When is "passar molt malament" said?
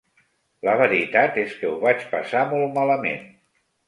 2.13-3.29